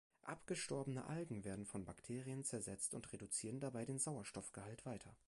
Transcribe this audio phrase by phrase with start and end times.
[0.23, 5.15] Abgestorbene Algen werden von Bakterien zersetzt und reduzieren dabei den Sauerstoffgehalt weiter.